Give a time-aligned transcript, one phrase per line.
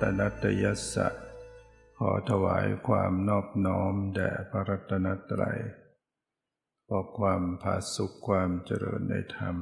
[0.00, 1.08] ตรัตนัตยสะ
[1.98, 5.58] ขอถวายความนอบน้อมแด่พระรัตนตรัย
[6.88, 9.56] ขอความผาสุขความเจริญในธรรม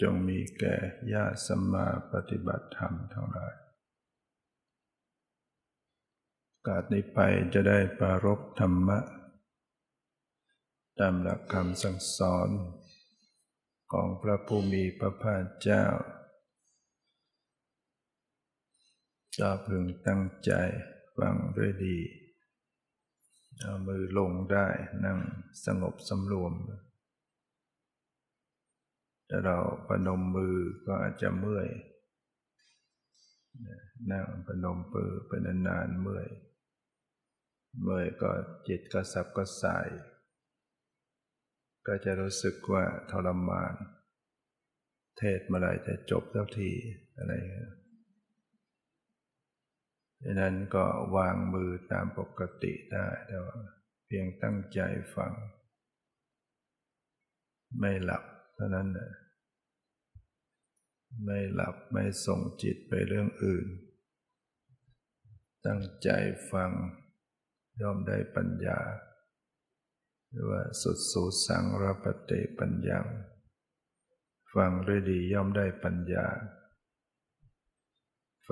[0.00, 0.76] จงมีแก่
[1.12, 3.54] ญาติสัมมาปฏิบัติธรรมทั้งหลาย
[6.66, 7.18] กาสนี้ไป
[7.54, 8.98] จะได้ปารบธรรมะ
[11.00, 12.48] ตามหลักคำสั่งสอน
[13.92, 15.84] ของพระผู้มีพระภาคเจ้า
[19.38, 20.52] จะพึงตั้งใจ
[21.16, 21.96] ฟังด้วยดี
[23.60, 24.66] เอามือลงได้
[25.04, 25.18] นั่ง
[25.64, 26.52] สงบสำรวม
[29.28, 29.58] ถ้าเรา
[29.88, 31.68] ปนมมือก็อาจจะเมื่อย
[34.10, 36.28] นั่งปนมมือเป็นนานๆเมื่อย
[37.82, 38.30] เมื่อยก็
[38.68, 39.88] จิตก็สับก็สาย
[41.86, 43.74] ก็จะรู้สึกว่าทรมาน
[45.18, 46.70] เทศเมื่อไรจะจบสักที
[47.16, 47.72] อะไรเงี้ย
[50.24, 50.84] ดังนั้นก็
[51.16, 53.58] วางมือตามปกติได้แต่ว่า
[54.06, 54.80] เพียงตั้งใจ
[55.14, 55.32] ฟัง
[57.78, 59.10] ไม่หลับเท่านั้นนะ
[61.24, 63.66] ไม่หลับไม่ส่งจิตไปเรื่องอื่น
[65.66, 66.08] ตั้งใจ
[66.52, 66.70] ฟัง
[67.80, 68.78] ย่อมได้ปัญญา
[70.30, 72.98] หรือว่าสุดสูสังรปเตปัญญา
[74.54, 76.26] ฟังด้วยดีย่อมได้ปัญญา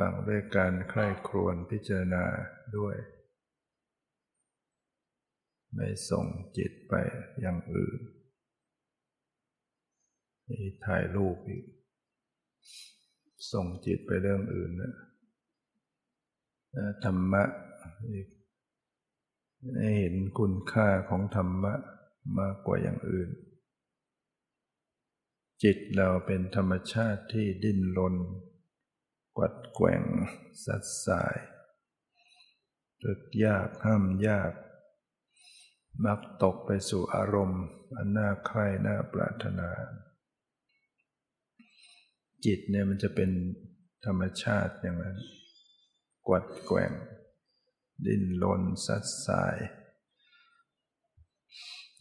[0.01, 2.25] ฟังด้วยการใคร่ครวญพิจารณา
[2.77, 2.97] ด้วย
[5.75, 6.95] ไม่ส่งจิตไป
[7.41, 8.01] อย่างอื่น
[10.49, 11.65] นี่ถ่ายรูปอีก
[13.53, 14.95] ส่งจิตไปเรื่องอื่นนะ
[17.05, 17.45] ธรรมะ
[19.79, 21.75] ให้เห็นคุณค่าของธรรมะ
[22.39, 23.31] มากกว่าอย่างอื่น
[25.63, 28.17] จิตเราเป็นธรรมชาติที่ดิ้นรน
[29.41, 30.03] วัดแกว่ง
[30.65, 31.37] สัดสาย
[33.03, 34.53] ตึกยากห้ามยาก
[36.05, 37.65] มักตกไปสู่อารมณ์
[37.97, 39.71] อันน่าใคร่น่าปรารถนา
[42.45, 43.31] จิตเนี่ยมันจะเป็น
[44.05, 45.19] ธรรมชาติอย่างนั้น
[46.27, 46.93] กวัดแกว่ง
[48.07, 49.57] ดิ้นรนสัดสาย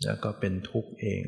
[0.04, 1.24] แล้วก็เป็นทุกข์เอง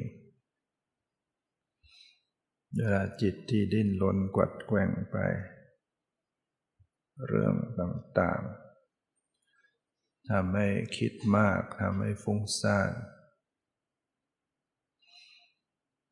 [2.75, 5.17] เวลาจิตที่ดิ้นรนกวัดแกว่งไป
[7.27, 10.67] เรื่องต่างๆทำให้
[10.97, 12.91] คิดมากทำให้ฟุ้งซ่าน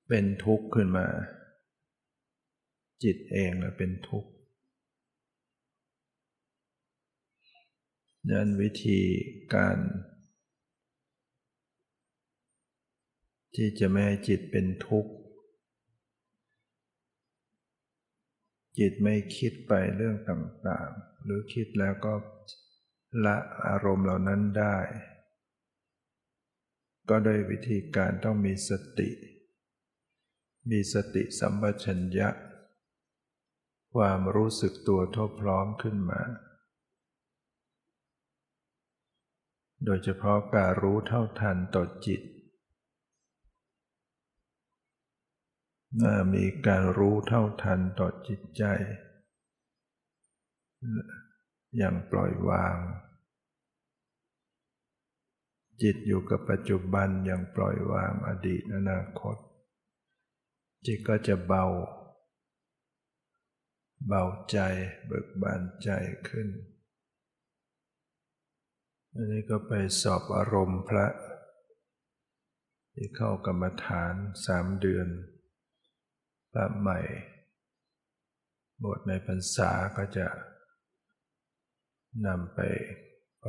[0.08, 1.08] เป็นทุกข์ขึ้นมา
[3.04, 4.32] จิตเองนะเป็นทุกข์
[8.32, 9.00] นั้นวิธี
[9.54, 9.78] การ
[13.56, 15.12] ที่จะไม่ให้จิตเป็นทุกข์
[18.78, 22.14] จิตไม่คิดไปเรื่องต่างๆ หรือคิดแล้วก็
[23.26, 23.38] ละ
[23.68, 24.78] อารมณ์เหล่านั้นได้
[27.10, 29.10] ก็โดยวิธีการต้องมีสติ
[30.72, 32.30] มีสติสัมปชัญญะ
[33.96, 36.22] ความรู้สึกตัวทั่วพร้อมขึ้นมา
[39.86, 42.22] โดยเฉพาะการรู้เท่าทันต่อจิต
[46.34, 48.64] มีการรู้เท่าทันต่อจิตใจ
[51.78, 52.78] อย่างปล่อยวาง
[55.82, 59.38] จิตอยู่กับปัจจุบันอย่างปล่อยวางอดีตอนาคต
[60.86, 61.66] จิตก็จะเบา
[64.08, 64.58] เบาใจ
[65.06, 65.90] เบิกบานใจ
[66.30, 66.48] ขึ้น
[69.14, 69.72] อันนี้ก็ไป
[70.02, 71.08] สอบอารมณ์พระ
[72.94, 74.14] ที่เข้ากรรมฐาน
[74.46, 75.08] สามเดือน
[76.52, 77.00] พระใหม่
[78.84, 80.28] บทในพรรษาก็จะ
[82.26, 82.60] นำไป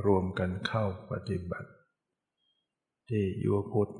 [0.05, 1.71] รวมกันเข้าปฏิบัติ
[3.09, 3.93] ที่ยุพุทธ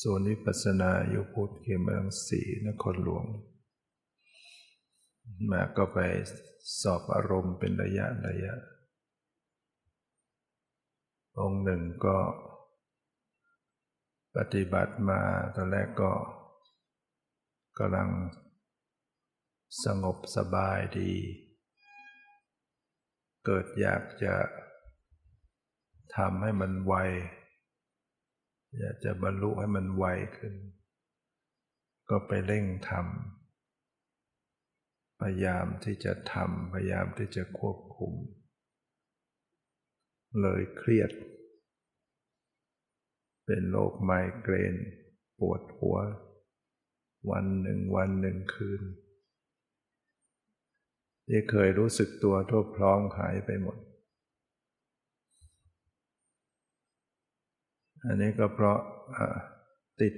[0.00, 3.24] ส่วนวิปัสนายุพุทธเขมรังสีนครหลวง
[5.50, 5.98] มาก็ไป
[6.80, 8.54] สอบอารมณ์เป็นระยะระยะ
[11.38, 12.18] องค์หนึ่งก็
[14.36, 15.20] ปฏิบัติมา
[15.54, 16.12] ตอนแรกก็
[17.78, 18.10] กำลัง
[19.84, 21.12] สงบสบายดี
[23.44, 24.34] เกิดอยากจะ
[26.16, 26.94] ทำให้มันไว
[28.78, 30.04] อยากจะบรรลุให้มันไว
[30.36, 30.54] ขึ้น
[32.10, 38.12] ก็ไปเร่งทำพยายามที่จะทำพยายามที่จะควบคุม
[40.40, 41.10] เลยเครียด
[43.46, 44.10] เป็นโรคไม
[44.42, 44.74] เกรน
[45.38, 45.96] ปวดหัว
[47.30, 48.82] วันหนึ่งวันหนึ่งคืน
[51.28, 53.76] ที่เคยรู้สึกตัวทั่วพร้อมหายไปหมด
[58.04, 58.78] อันนี้ก็เพราะ
[60.00, 60.14] ติด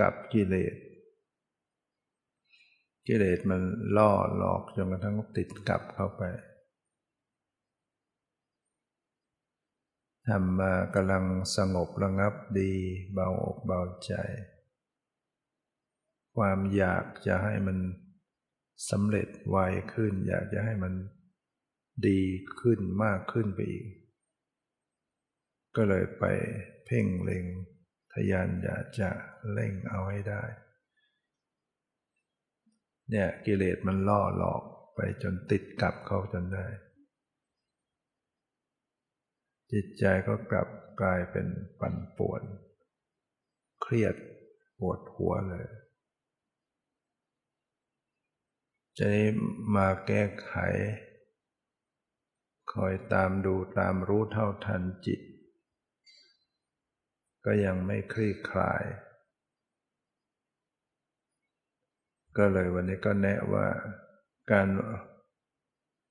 [0.00, 0.74] กับกิเลส
[3.06, 3.60] กิเลสมัน
[3.96, 6.22] ล่อหลอกจนกระทั่งติดกับเข้าไป
[10.28, 11.24] ทำมากำลัง
[11.56, 12.72] สงบระงับดี
[13.12, 14.12] เบาอกเบาใจ
[16.38, 17.78] ความอยากจะให้มัน
[18.90, 19.56] สำเร็จไว
[19.94, 20.94] ขึ้น อยากจะให้มัน
[22.06, 22.20] ดี
[22.60, 23.86] ขึ้นมากขึ้นไปอีก
[25.76, 26.24] ก็เลยไป
[26.86, 27.44] เพ่งเล็ง
[28.12, 29.10] ทยานอยากจะ
[29.52, 30.42] เล่งเอาให้ได้
[33.10, 34.62] เนี่ยกิเลสมันล่อหลอก
[34.94, 36.66] ไปจนติดกลับเข้าจนได้
[39.72, 40.68] จิตใจก็กลับ
[41.00, 41.46] กลายเป็น
[41.80, 42.42] ปั่นป่วน
[43.82, 44.14] เครียด
[44.78, 45.66] ปวดหัวเลย
[49.00, 49.28] จะนี้
[49.76, 50.52] มาแก้ไข
[52.72, 55.20] คอยตามดูตามรู้เท่าทันจิต
[57.44, 58.84] ก็ยังไม่คลี่คลาย
[62.36, 63.66] ก็เลยวันนี้ก็แนะว่า
[64.52, 64.68] การ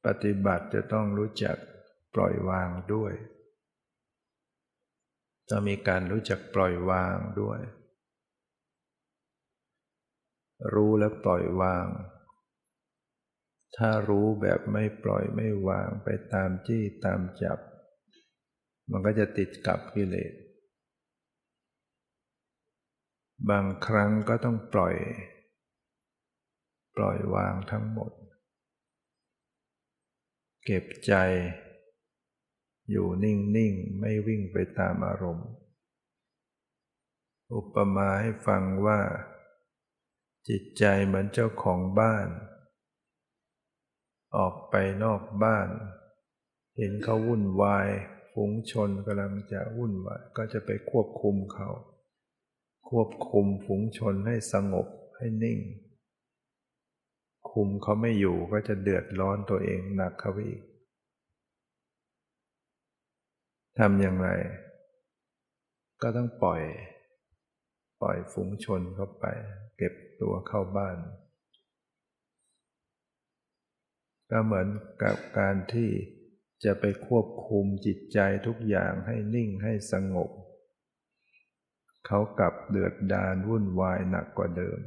[0.06, 1.58] ปฏิบัติจะต้องรู้จัก
[2.16, 3.14] ปล่อยวางด้วย
[5.50, 7.60] จะมีการรู้จักปล่อยวางด้วย
[10.74, 11.88] รู้และปล่อยวาง
[13.76, 17.60] ถ้ารู้แบบไม่ปล่อยไม่วางไปตามจี้ตามจับ
[18.92, 20.34] มันก็จะติดกับกิเลส
[23.50, 24.96] บางครั้งก็ต้องปล่อย
[26.98, 28.12] ปล่อยวางทั้งหมด
[30.66, 31.14] เก็บใจ
[32.90, 35.50] อยู่นิ่ง ๆ ไม่วิ่งไปตามอารมณ์
[37.54, 39.00] อุปมาให้ฟังว่า
[40.50, 42.28] จิตใจเหมือนเจ้าของบ้าน
[44.38, 45.70] ออกไปนอกบ้าน
[46.78, 47.88] เห็นเขาวุ่นวาย
[48.32, 51.70] ฝูงชนกำลังจะวุ่นวายก็จะไปควบคุมเขา
[52.90, 54.88] ควบคุมฝูงชนให้สงบ
[55.18, 55.60] ให้นิ่ง
[57.52, 60.62] คุมเขาไม่อยู่ก็จะเดือดร้อนตัวเองหนักเขาอีก
[63.80, 64.30] ทำอย่างไร
[66.02, 66.62] ก็ต้องปล่อย
[68.02, 69.26] ปล่อยฝูงชนเข้าไป
[69.78, 70.98] เก็บตัวเข้าบ้าน
[74.32, 74.68] ก็เหมือน
[75.04, 75.90] กับการที่
[76.64, 80.30] จะไปควบคุมจิตใจทุกอย่างให้นิ่งให้สงบ
[82.08, 84.80] เขากลับเดือดดานวุ่นวายหนักกว่าเดิม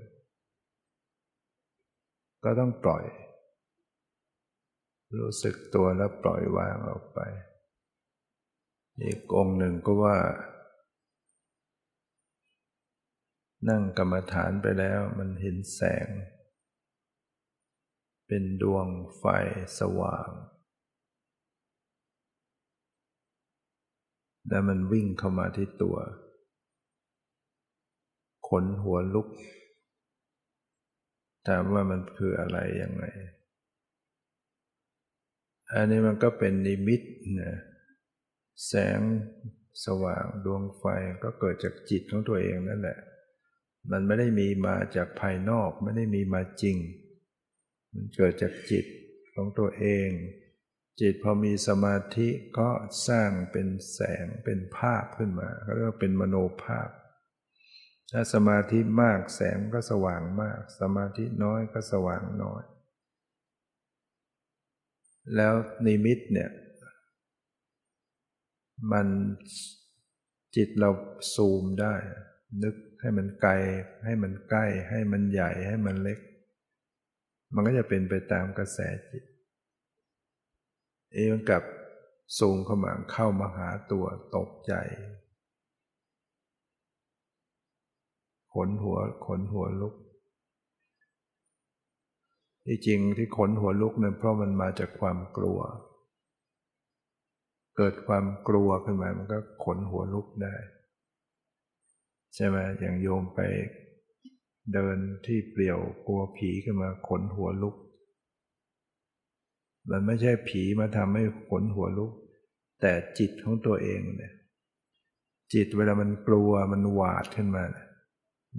[2.44, 3.04] ก็ต้องปล่อย
[5.18, 7.20] รู้สึกตัวแล้วปล่อยวางออกไป
[9.02, 10.18] อีกองหนึ่งก็ว่า
[13.68, 16.08] นั่งกรรมฐานไปแล้วมันเห็นแสง
[18.32, 18.88] เป็นดวง
[19.18, 19.24] ไฟ
[19.78, 20.30] สว่าง
[24.48, 25.96] แล้วมันวิ่งเข้ามาที่ตัว
[28.48, 29.28] ขนหัวลุก
[31.48, 33.04] ถามว่ามันคืออะไรยังไง
[35.72, 37.02] อันนี้มันก็เป็นนิมิต
[37.40, 37.58] นะ
[38.66, 39.00] แสง
[39.84, 40.84] สว่างดวงไฟ
[41.24, 42.98] ก็เกิดจากจิตของตัวเองนั่นแหละ
[43.90, 46.78] มันไม่ได้มีมาจากภายนอกไม่ได้มีมาจริง
[47.92, 48.84] มันเกิดจากจิต
[49.34, 50.10] ของตัวเอง
[51.00, 52.28] จิตพอมีสมาธิ
[52.58, 52.68] ก็
[53.08, 56.88] สร้างเป็นแสงเป็นภาพขึ้นมาเขาเรียกว่าเป็นมโนภาพ
[58.10, 62.62] ถ้าสมาธิมากแสงก็สว่างมาก สมาธิน้อยก็สว่างน้อย
[65.36, 65.54] แล้ว
[65.86, 66.50] นิมิตเนี่ย
[68.92, 69.08] มัน
[70.56, 70.90] จิตเรา
[71.34, 71.94] ซูมได้
[72.62, 73.52] นึกให้มันไกล
[74.04, 76.18] ให้มันใกล้ ให้มันใหญ่ให้มันเล็ก
[77.54, 78.78] มันก็จะเป็นไปตามกระแส
[79.08, 79.22] จิต
[81.14, 81.62] เองกับ
[82.38, 84.04] ซูมเข้ามาเข้ามาหาตัว
[84.36, 84.72] ตกใจ
[88.54, 89.94] ขนหัวขนหัวลุก
[92.66, 95.58] ที่จริงที่ขนหัวลุกเนี่ยเพราะมันมาจากความกลัว
[97.76, 100.54] เกิดความกลัวขึ้นมามันก็ขนหัวลุกได้
[102.34, 103.40] ใช่ไหมอย่างโยมไป
[104.72, 107.76] เดินที่เปลี่ยวกลัวผีขึ้นมาขนหัวลุก
[109.90, 112.12] มันไม่ใช่ผีมาทำให้ขนหัวลุก
[112.80, 114.32] แต่จิตของตัวเองเนี่ย
[115.54, 117.64] จิตเวลามันกลัวมันหวาดขึ้นมา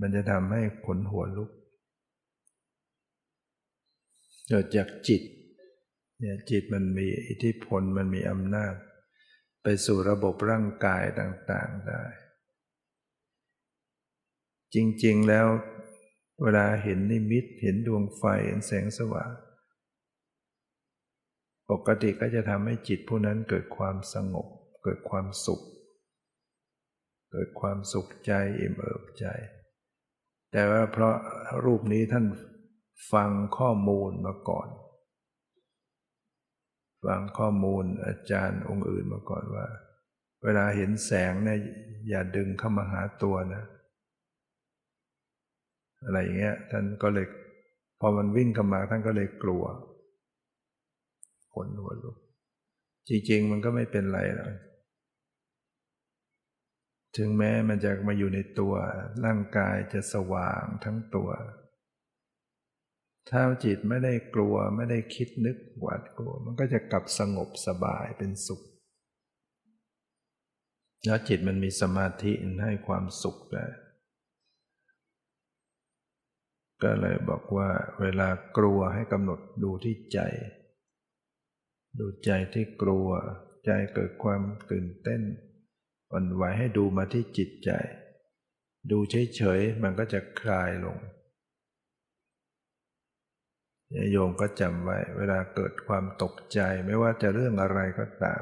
[0.02, 1.50] มันจะทำให้ขนหัวลุก
[4.48, 5.22] เกิดจากจิต
[6.20, 8.74] เนี่ยจิตมันมีอิทธิพลมันมีอำนาจ
[9.64, 12.02] ไปสู่ระบบร่างกายต่างๆได้
[14.74, 15.48] จริงๆแล้ว
[16.44, 19.32] เวลาเห็นนิมิตเห็นดวงไฟเห็นแสงสว่าง
[21.70, 24.48] ปกติก็จะทำให้จิตผู้นั้นเกิดความสงบ
[24.84, 25.62] เกิดความสุข
[27.32, 29.26] เกิดความสุขใจอิ่มเอิบใจ
[30.52, 31.16] แต่ว่าเพราะ
[31.66, 32.26] รูปนี้ท่าน
[33.14, 34.70] ฟังข้อมูลมาก่อน
[37.06, 39.68] ฟังข้อมูลอาจารย์องค์อื่นมาก่อนว่า
[40.44, 41.60] เวลาเห็นแสงเนี่ย
[42.10, 43.64] อย่าดึงเข้ามาหาตัวนะ
[46.06, 47.26] อะไรอย่างเงี้ยท่านก็เลย
[48.00, 49.64] พอมันวิ่งเข้ามาท่านก็เลยกลัว
[51.54, 52.18] ขนหัวลุก
[53.10, 54.54] จริง ๆ มันก็ไม่เป็นไรหรอก
[57.18, 58.74] ถึงแม้มันจะมาอยู่ในตัว
[59.26, 61.30] ร่างกายจะสว่างทั้งตัว
[63.30, 68.62] ถ้าจิตไม่ได้กลัวไม่ได้คิดนึกหวาดกลัว มันก็จะกลับสงบสบายเป็นสุข
[71.06, 72.32] แล้วจิตมันมีสมาธิ
[72.64, 73.66] ให้ความสุขได้
[76.84, 77.70] ก็เลยบอกว่า
[78.02, 80.20] เวลากลัวให้กำหนดดูที่ใจ
[82.00, 83.10] ดูใจที่กลัว
[83.66, 85.22] ใจเกิดความตื่นเต้น
[86.12, 87.72] อ่อนไหวให้ดูมาที่จิตใจ
[88.92, 88.98] ดู
[89.36, 90.98] เฉยๆมันก็จะคลายลง
[94.12, 98.42] โยมก็จำไว้ เวลาเกิดความตกใจไม่ว่าจะเรื่องอะไรก็ตาม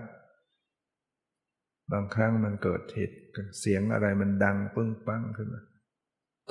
[1.91, 3.17] บางครั้งมันเกิดเหตุ
[3.59, 5.63] เสียงอะไรมันดังปึ้งปั้งขึ้นมา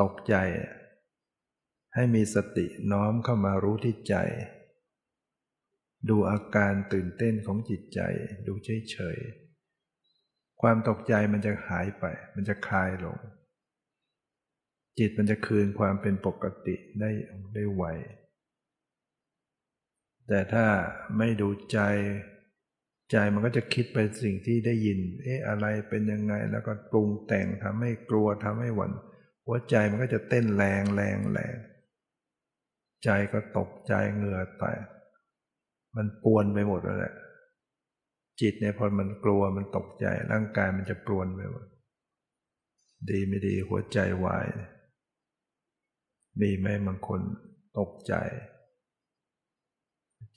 [0.02, 0.34] ตกใจ
[1.94, 4.16] ให้มีสติน้อมเข้ามารู้ที่ใจ
[6.08, 8.00] ดูอาการตื่นเต้นของจิตใจ
[8.46, 12.04] ดูเฉยๆ ความตกใจมันจะหายไป
[12.34, 13.18] มันจะคลายลง
[14.98, 17.10] จิตมันจะคืนความเป็นปกติได้
[17.54, 17.84] ได้ไว
[20.28, 20.66] แต่ถ้า
[21.18, 21.80] ไม่ดูใจ
[23.12, 28.92] ใจมันก็จะคิดไปสิ่งที่ได้ยิน เอ๊ะอะไรเป็นยังไง แล้วก็ปรุงแต่งทำให้กลัวทำให้หวั่น
[29.46, 31.54] หัวใจมันก็จะเต้นแรงแรงแรง
[33.04, 34.84] ใจก็ตกใจเหงื่อแตก
[35.96, 37.14] มันปวนไปหมดแล้วแหละ
[38.40, 41.66] จิตเนี่ยพอมันกลัวมันตกใจ ร่างกายมันจะปวนไปหมด
[43.10, 44.46] ดีไม่ดีหัวใจวาย
[46.40, 47.20] มีไหมบางคน
[47.78, 48.14] ตกใจ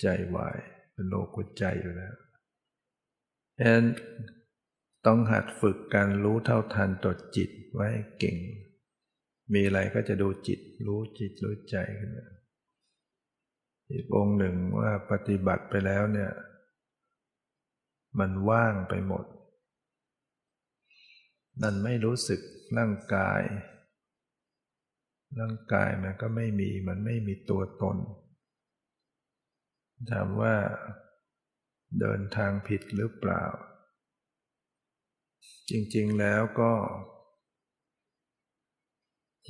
[0.01, 0.57] ใจวาย
[0.93, 2.15] เป็นโรคหัวใจอยู่แล้ว
[3.57, 3.85] ฉะนั้น
[5.05, 7.89] ต้องหัดฝึกการรู้เท่าทันตัวจิตไว้
[8.19, 8.37] เก่ง
[9.53, 12.27] มีอะไรก็จะดูจิตรู้จิตรู้ใจขึ้นมา
[13.93, 16.31] อีกองหนึ่งว่าปฏิบัติไปแล้วเนี่ย
[18.19, 19.25] มันว่างไปหมด
[21.61, 22.41] นั่นไม่รู้สึก
[22.77, 23.41] ร่างกาย
[25.39, 27.97] ร่างกายมันก็ไม่มีมันไม่มีตัวตน
[30.11, 30.55] ถามว่า
[31.99, 33.43] เดินทางผิดหรือเปล่า
[35.69, 36.73] จริงๆแล้วก็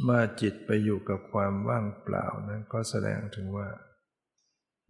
[0.04, 3.68] เมื่อจิตไปอยู่กับความว่างเปล่านั้นก็แสดงถึงว่า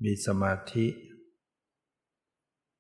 [0.04, 0.88] มีสมาธิ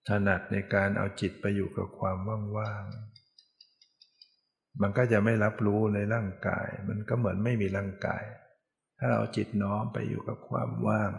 [0.07, 2.17] ถนัดในการเอาจิตไปอยู่กับความ
[2.57, 8.23] ว่างๆ มันก็จะไม่รับรู้ในร่างกาย มันก็เหมือนไม่มีร่างกาย
[8.97, 11.11] ถ้าเราจิตน้อมไปอยู่กับความว่าง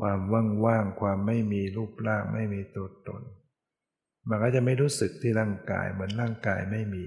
[0.00, 0.20] ความ
[0.66, 3.22] ว่างๆ ความไม่มีรูปร่าง ไม่มีตัวตน
[4.28, 7.04] มันก็จะไม่รู้สึกที่ร่างกาย เหมือนร่างกายไม่มี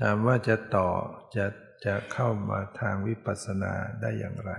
[0.00, 0.90] ถามว่าจะต่อ
[1.36, 1.46] จะ
[1.84, 4.52] จะเข้ามาทางวิปัสสนาได้อย่างไร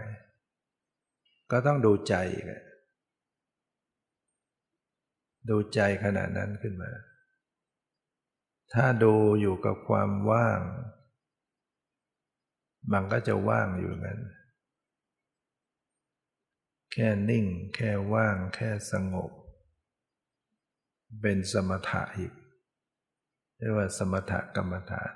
[1.52, 2.16] ก็ต้องดูใจ
[5.50, 6.92] ดูใจขณะนั้นขึ้นมา
[8.74, 10.60] ถ้าดูอยู่กับความว่าง
[12.94, 14.20] มันก็จะว่างอยู่นั้น
[16.94, 19.32] แค่นิ่ง แค่ว่าง แค่สงบ
[21.22, 22.34] เป็นสมถะอีก
[23.58, 25.14] เรียกว่าสมถกรรมฐาน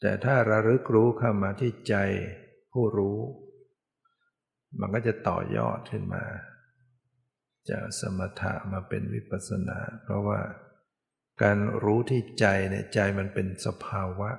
[0.00, 1.94] แต่ถ้าระลึกรู้เข้ามาที่ใจ
[2.72, 3.18] ผู้รู้
[4.80, 6.24] มันก็จะต่อยอดขึ้นมา
[7.70, 10.40] จากสมถะมาเป็นวิปัสสนา เพราะว่า
[11.42, 14.30] การรู้ที่ใจเนี่ยใจมันเป็นสภาวะ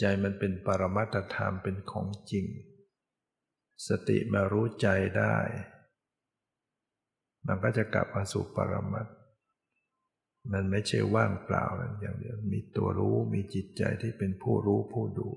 [0.00, 2.46] ใจมันเป็นปรมัตธรรมเป็นของจริง
[3.88, 5.36] สติมารู้ใจได้
[7.46, 9.06] มันก็จะกลับมาสู่ปรมัต
[10.52, 11.66] มันไม่ใช่ว่างเปล่า
[12.00, 15.28] อย่างเดียวมีตัวรู้มีจิตใจที่เป็นผู้รู้ผู้ดู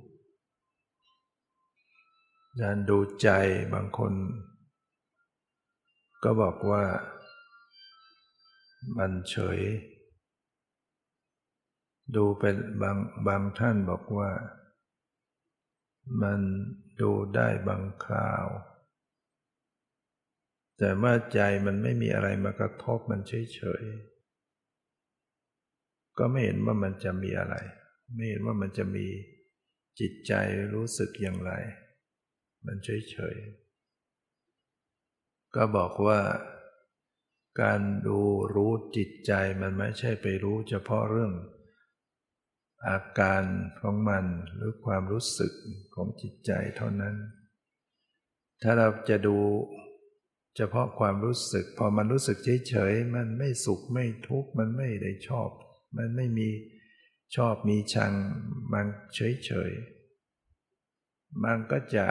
[2.62, 3.30] การดูใจ
[3.74, 4.14] บางคน
[6.24, 6.84] ก็บอกว่า
[8.98, 9.60] มันเฉย
[12.16, 14.32] ดูเป็นบางบางท่านบอกว่า
[16.22, 16.40] มัน
[17.02, 18.48] ดูได้บางคราว
[20.78, 23.84] แต่เมื่อใจมันไม่มีอะไรมากระทบมันเฉยเฉย
[26.18, 27.56] ก็ไม่เห็นว่ามันจะมีอะไร
[28.16, 29.08] ไม่เห็นว่ามันจะมี
[30.00, 30.34] จิตใจ
[30.74, 31.52] รู้สึกอย่างไร
[32.66, 36.20] มันเฉยๆ ก็บอกว่า
[37.62, 38.20] การดู
[38.56, 41.34] รู้จิตใจมันไม่ใช่ไปรู้เฉพาะเรื่อง
[42.88, 43.44] อาการ
[43.80, 44.26] ของมัน
[44.56, 45.54] หรือความรู้สึก
[45.96, 47.16] ของจิตใจเท่านั้น
[48.62, 49.38] ถ้าเราจะดู
[50.58, 52.38] เฉพาะความรู้สึก พอมันรู้สึก
[52.68, 55.50] เฉยๆ มันไม่สุขไม่ทุกข์มันไม่ได้ชอบ
[55.98, 56.50] มันไม่มี
[57.36, 58.14] ชอบมีชัง
[58.74, 58.86] มัน
[59.16, 62.06] เฉยๆ มันก็จะ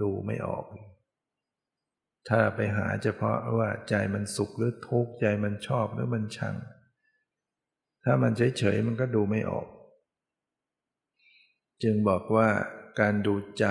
[0.00, 0.64] ดูไม่ออก
[2.28, 6.54] ถ้าไปหาเฉพาะว่าใจมันสุขหรือทุกข์ใจมันชอบหรือมันชัง
[8.04, 9.68] ถ้ามันเฉยๆมันก็ดูไม่ออก
[11.82, 12.48] จึงบอกว่า
[13.00, 13.66] การดูใจ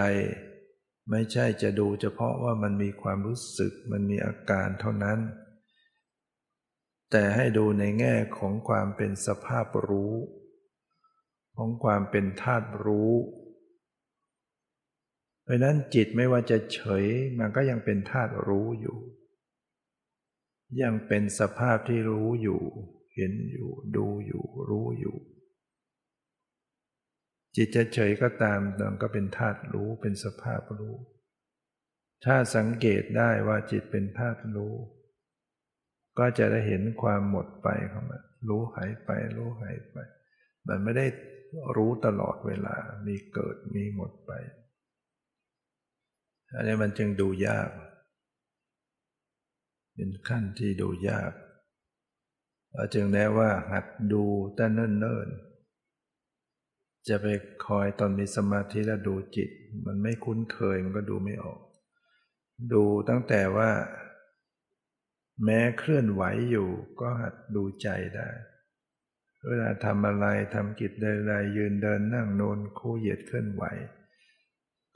[1.10, 5.20] ไม่ใช่จะดูเฉพาะว่ามันมีความรู้สึกมันมีอาการเท่านั้น
[7.12, 10.16] แต่ให้ดูในแง่ของความเป็นสภาพรู้
[11.56, 13.12] ของความเป็นธาตุรู้
[15.52, 17.06] ราะนั้นจิตไม่ว่าจะเฉย
[17.40, 18.98] มันก็ยังเป็นธาตุรู้อยู่
[20.82, 22.62] ยังเป็นสภาพที่รู้อยู่
[23.16, 25.16] เห็นอยู่ ดูอยู่ รู้อยู่
[27.56, 30.96] จิตจะเฉยก็ตามมันก็เป็นธาตุรู้เป็นสภาพรู้
[32.26, 34.76] ถ้าสังเกตได้ว่าจิตเป็นธาตุรู้
[36.20, 39.98] ก็จะได้เห็นความหมดไปของมันรู้หายไป รู้หายไป
[40.68, 41.06] มันไม่ได้
[41.76, 42.76] รู้ตลอดเวลา
[43.08, 44.32] มีเกิดมีหมดไป
[46.54, 47.70] อันนี้มันจึงดูยาก
[49.94, 51.32] เป็นขั้นที่ดูยาก
[52.74, 54.24] เราจึงแนะว่าหัดดู
[54.56, 57.26] แต่เนิ่นๆ จะไป
[57.66, 59.50] คอยตอนมีสมาธิแล้วดูจิต
[59.86, 61.60] มันไม่คุ้นเคยมันก็ดูไม่ออก
[62.74, 63.70] ดูตั้งแต่ว่า
[65.44, 68.30] แม้เคลื่อนไหวอยู่ ก็หัดดูใจได้
[69.48, 73.64] เวลาทำอะไรทำกิจใดๆยืนเดินนั่งโนนคู่เหยียดเคลื่อนไหว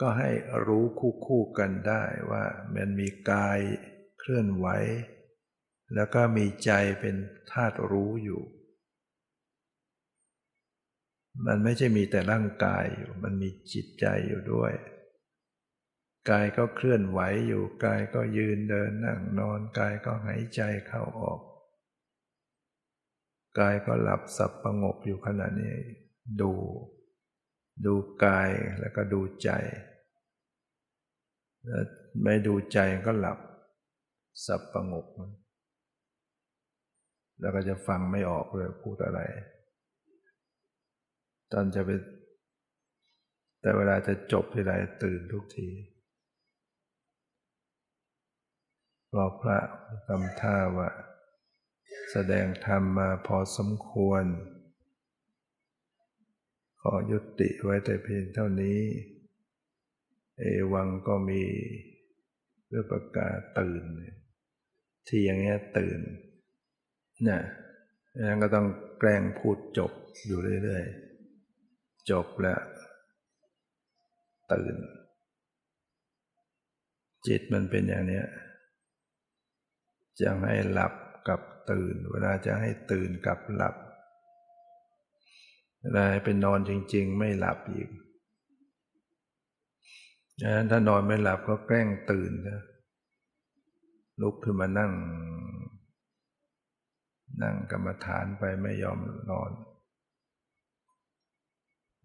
[0.02, 0.30] ก็ให้
[0.68, 2.44] รู้คู่คู่กันได้ว่า
[2.76, 3.60] มันมีกาย
[4.20, 4.68] เคลื่อนไหว
[5.96, 7.16] แล้วก็มีใจเป็น
[7.52, 8.42] ธาตุรู้อยู่
[11.46, 14.74] มันไม่ใช่มีแต่ร่างกายอยู่ มันมีจิตใจอยู่ด้วย
[16.30, 21.42] กายก็เคลื่อนไหวอยู่ กายก็ยืนเดินนั่งนอน กายก็หายใจเข้าออก
[23.60, 25.74] กายก็หลับสับประงกอยู่ขณะนี้
[26.42, 26.54] ดู
[27.86, 29.50] ดูกายแล้วก็ดูใจ
[32.24, 33.40] ไม่ดูใจก็หลับ
[34.46, 35.08] สับประงก
[37.40, 39.20] แล้วก็จะฟังไม่ออกเลยพูดอะไร
[41.52, 41.90] ตอนจะไป
[43.62, 44.72] แต่เวลาจะจบทีไร
[45.04, 45.70] ตื่นทุกที
[49.16, 49.58] รอพระ
[50.08, 50.90] กำท่าว่า
[52.12, 54.24] แสดงธรรมมาพอสมควร
[56.88, 58.80] ขอยุติไว้แต่เพียงเท่านี้
[60.40, 60.44] เอ
[60.74, 61.42] วังก็มี
[62.68, 63.84] เรื่อประกาศตื่น
[65.08, 66.00] ที่อย่างเงี้ยตื่น
[67.28, 67.42] นี่ย
[68.28, 68.68] ยังก็ต้อง
[69.00, 69.92] แกล้งพูดจบ
[70.26, 72.62] อยู่เรื่อยๆ จบแล้ว
[74.54, 74.76] ตื่น
[77.28, 78.26] จิตมันเป็นอย่างเนี้ย
[80.22, 80.94] จะให้หลับ
[81.28, 83.76] กับตื่น เวลาจะให้ตื่นกับหลับ
[85.96, 87.90] ลาไปนอนจริง ๆ ไม่หลับอีก
[90.70, 92.62] ถ้านอนไม่หลับก็แกล้งตื่นนะ
[94.22, 94.92] ลุกขึ้นมานั่ง
[97.42, 98.98] นั่งกรรมฐานไปไม่ยอม
[99.32, 99.52] นอน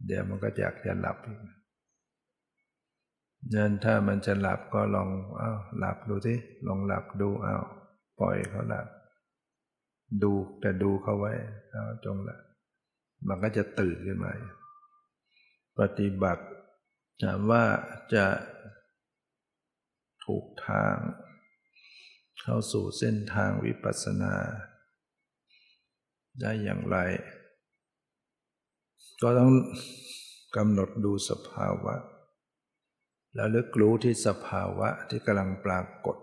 [0.07, 1.41] เดี๋ยวมันก็อยากจะหลับอีก
[3.49, 5.09] งนั้นถ้ามันจะหลับก็ลอง
[5.41, 6.35] อ้าวหลับดูสิ
[6.67, 7.65] ลองหลับดูอ้าว
[8.19, 8.87] ปล่อยเขาหลับ
[10.23, 11.33] ดูแต่ดูเขาไว้
[11.71, 12.41] เอาจงหลับ
[13.29, 14.33] มันก็จะตื่นขึ้นมา
[15.79, 16.45] ปฏิบัติ
[17.23, 17.65] ถามว่า
[18.15, 18.27] จะ
[20.25, 20.97] ถูกทาง
[22.41, 24.35] เข้าสู่เส้นทางวิปัสสนา
[26.41, 26.99] ได้อย่างไร
[29.23, 29.53] ก็ต้อง
[30.57, 31.95] กำหนดดูสภาวะ
[33.35, 36.17] แล้วลึกรู้ที่สภาวะที่กำลังปรากฏ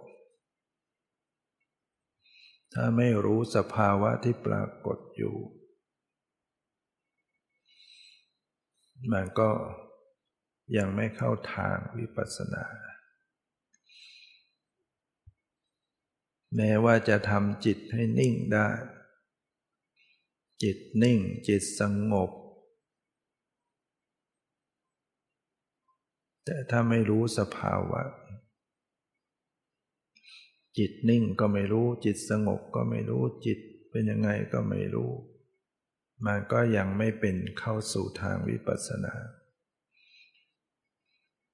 [2.74, 5.36] ถ้าไม่รู้สภาวะที่ปรากฏอยู่
[9.12, 9.50] มันก็
[10.78, 12.66] ยังไม่เข้าทางวิปัสสนา
[16.56, 18.68] แม้ว่าจะทำจิตให้นิ่งได้
[20.64, 21.82] จิตนิ่งจิตส
[22.12, 22.32] งบ
[26.46, 28.02] แต่ถ้าไม่รู้สภาวะ
[30.78, 33.60] จิตนิ่งก็ไม่รู้ จิตสงบก็ไม่รู้จิต
[33.92, 35.12] เป็นยังไงก็ไม่รู้
[36.26, 39.14] มันก็ยังไม่เป็นเข้าสู่ทางวิปัสสนา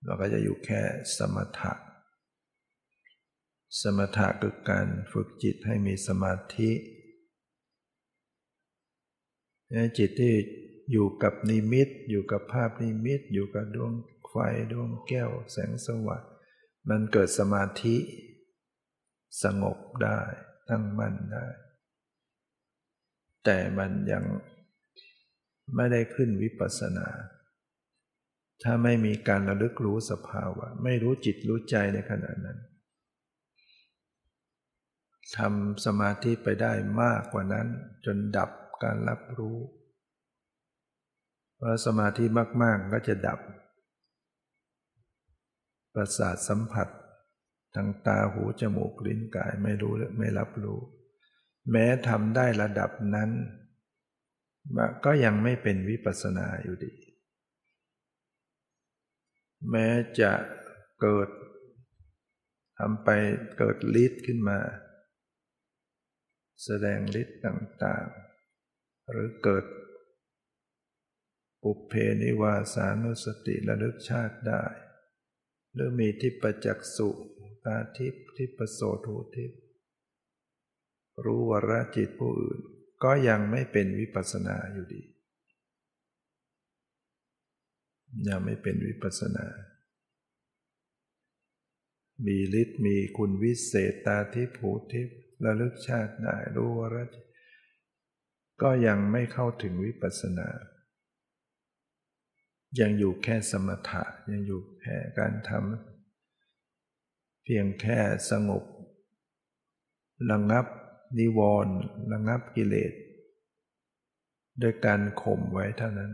[0.04, 0.82] เราก็จะอยู่แค่
[1.18, 1.74] สมถะ
[3.82, 6.72] สมถะคือการฝึกจิตให้มีสมาธิ
[9.98, 10.36] จิตที่
[10.92, 13.92] อยู่กับนิมิต อยู่กับภาพนิมิต อยู่กับดวง
[14.30, 14.36] ไฟ
[14.72, 16.24] ดวงแก้ว แสงสว่าง
[16.90, 17.96] มันเกิดสมาธิ
[19.44, 20.20] สงบได้
[20.70, 21.46] ตั้งมั่นได้
[23.46, 24.26] แต่มันยัง
[25.76, 27.08] ไม่ได้ขึ้นวิปัสสนา
[28.64, 32.60] ถ้าไม่มีการระลึกรู้สภาวะ ไม่รู้จิตรู้ใจในขณะนั้น
[35.38, 37.68] ทำสมาธิไปได้มากกว่านั้น
[38.06, 38.50] จนดับ
[38.84, 39.58] การรับรู้
[41.58, 42.26] เพราะสมาธิ
[42.64, 43.40] มาก ๆ ก็จะดับ
[45.94, 46.88] ประสาทสัมผัส
[47.76, 50.80] ทางตาหูจมูกลิ้นกายไม่รู้ไม่รับรู้
[51.72, 53.30] แม้ทำได้ระดับนั้น
[55.06, 56.94] ก็ยังไม่เป็นวิปัสสนาอยู่ดี
[59.70, 59.88] แม้
[60.20, 60.32] จะ
[61.02, 61.30] เกิด
[62.78, 63.10] ทำไป
[63.58, 64.60] เกิดฤทธิ์ขึ้นมา
[66.64, 69.66] แสดงฤทธิ์ต่างๆ หรือเกิด
[71.62, 74.64] ปุเพนิวาสานุสติระลึกชาติได้
[75.74, 77.10] หรือมีทิปจักสุ
[77.66, 79.52] ตาทิพทิปโสทูทิพ
[81.26, 82.62] รู้วรจิตผู้อื่น
[83.04, 85.02] ก็ยังไม่เป็นวิปัสนาอยู่ดี
[88.28, 89.46] ยังไม่เป็นวิปัสนา
[92.26, 95.10] มีฤทธิ์มีคุณวิเศษตาทิพูทิพ
[95.44, 97.12] ระลึกชาติได้รู้วรจ
[98.62, 100.50] ก็ยังไม่เข้าถึงวิปัสนา
[102.80, 107.98] ยังอยู่แค่สมถะยังอยู่แค่การทำเพียงแค่
[108.30, 108.64] สงบ
[110.32, 110.66] ระงับ
[111.18, 111.76] นิวรณ์
[112.12, 112.94] ระงับกิเลส
[114.60, 116.12] โดยการข่มไว้เท่านั้น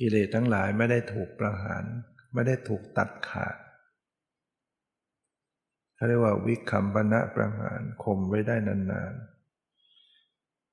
[0.00, 1.84] กิเลสทั้งหลายไม่ได้ถูกประหาร
[2.34, 3.56] ไม่ได้ถูกตัดขาด
[5.94, 9.14] เขาเรียกว่าวิคัมปณะประหารข่มไว้ได้นาน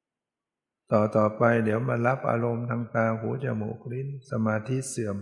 [0.05, 5.17] ๆ ต่อต่อไปเดี๋ยวมารับอารมณ์ทางตาหูจมูกลิ้น สมาธิเสื่อม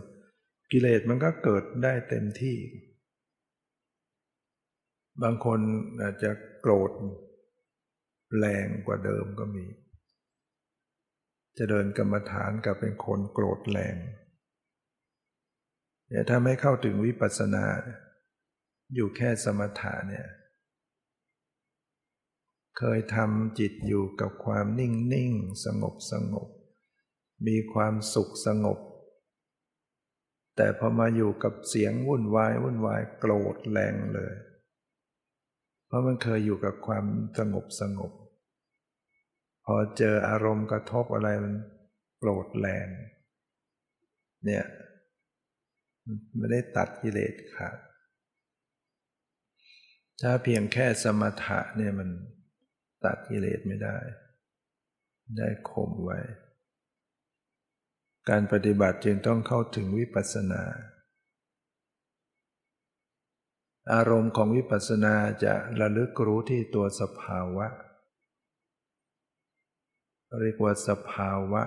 [0.72, 2.58] กิเลสมันก็เกิดได้เต็มที่
[5.22, 5.60] บางคน
[6.02, 6.92] อาจจะโกรธ
[8.38, 9.66] แรงกว่าเดิมก็มี
[11.58, 13.96] จะเดินกรรมฐานกับเป็นคนโกรธแรง
[16.08, 17.66] แต่ยถ้าไม่เข้าถึงวิปัสสนา
[18.94, 20.28] อยู่แค่สมถะเนี่ย
[22.78, 25.32] เคยทำจิตอยู่กับความนิ่งนิ่ง
[25.66, 26.50] สงบสงบ
[27.48, 28.80] มีความสุขสงบ
[30.56, 34.34] แต่พอมาอยู่กับเสียงวุ่นวายวุ่นวายโกรธแรงเลย
[35.88, 37.06] เพราะมันเคยอยู่กับความ
[37.40, 38.12] สงบสงบ
[39.66, 41.54] พอเจออารมณ์กระทบอะไรมัน
[42.18, 42.88] โกรธแรง
[44.46, 44.66] เนี่ย
[46.36, 47.78] ไม่ได้ตัดกิเลสขาด
[50.22, 52.10] ถ้าเพียงแค่สมถะเนี่ยมัน
[53.06, 53.98] ตัดกิเลสไม่ได้
[55.38, 56.20] ได้ข่มไว้
[58.30, 60.64] การปฏิบัติจึงต้องเข้าถึงวิปัสสนา
[63.94, 67.68] อารมณ์ของวิปัสสนาจะระลึกรู้ที่ตัวสภาวะ
[70.40, 71.64] เรียกว่าสภาวะ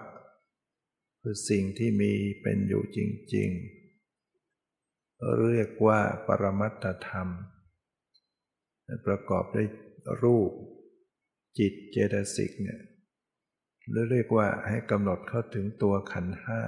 [1.21, 2.99] คือสิ่งที่มีเป็นอยู่จ
[3.35, 3.51] ริง
[4.35, 7.29] ๆ เรียกว่าปรมัตธรรม
[9.07, 9.67] ประกอบด้วย
[10.23, 10.51] รูป
[11.59, 12.81] จิตเจตสิกเนี่ย
[13.91, 16.63] หรือเรียกว่าให้กำหนดเข้าถึงตัวขันห้า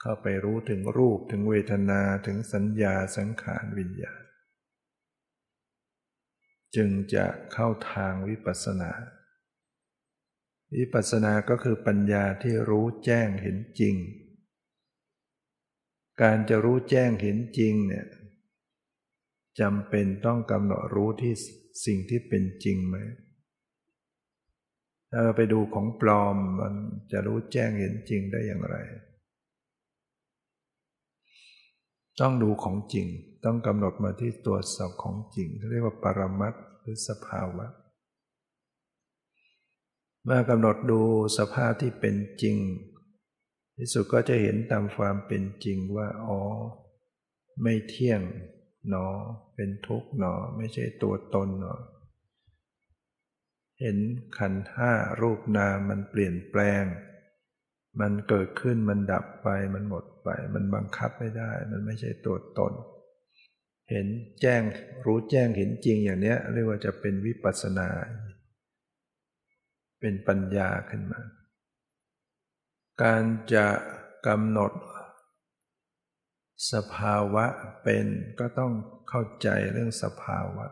[0.00, 4.22] เข้าไปรู้ถึงรูปถึงเวทนาถึงสัญญาสังขารวิญญาณ
[6.76, 8.92] จึงจะเข้าทางวิปัสสนา
[10.76, 13.96] วิปัสสนาก็คือปัญญาที่รู้แจ้งเห็นจริง
[16.22, 18.06] การจะรู้แจ้งเห็นจริงเนี่ย
[19.60, 21.34] จำเป็นต้องกำหนดรู้ที่
[21.86, 22.96] สิ่งที่เป็นจริงไหม
[25.10, 26.74] ถ้าเราไปดูของปลอมมัน
[27.12, 28.76] จะรู้แจ้งเห็นจริงได้อย่างไร
[32.20, 33.06] ต้องดูของจริง
[33.44, 37.66] ต้องกำหนดมาที่ตัวสอบของจริงเรียกว่าปรมัตหรือสภาวะ
[40.24, 41.00] เมื่อกำหนดดู
[41.38, 42.56] สภาพที่เป็นจริง
[43.76, 46.40] ที่สุดก็จะเห็นตามความเป็นจริงว่าอ๋อ
[47.62, 48.20] ไม่เที่ยง
[48.88, 49.08] หนอ
[49.54, 51.74] เป็นทุกข์หนอ ไม่ใช่ตัวตนหนอ
[53.80, 53.98] เห็น
[54.38, 56.84] ขันห้ารูปนามมันเปลี่ยนแปลง
[58.00, 62.72] มันเกิดขึ้นมันดับไปมันหมดไป มันบังคับไม่ได้ มันไม่ใช่ตัวตน
[63.90, 64.06] เห็น
[64.40, 64.62] แจ้ง
[65.04, 67.88] รู้แจ้งเห็นจริงอย่างเนี้ยเรียกว่าจะเป็นวิปัสสนา
[70.02, 71.22] เป็นปัญญาขึ้นมา
[73.02, 73.22] การ
[73.54, 73.66] จะ
[74.26, 74.72] กำหนด
[76.72, 77.44] สภาวะ
[77.82, 78.06] เป็น
[78.40, 78.72] ก็ต้อง
[79.08, 80.66] เข้าใจเรื่องสภาวะ